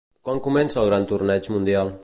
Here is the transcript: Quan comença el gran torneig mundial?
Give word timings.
Quan 0.29 0.39
comença 0.47 0.81
el 0.83 0.89
gran 0.91 1.07
torneig 1.13 1.51
mundial? 1.57 1.95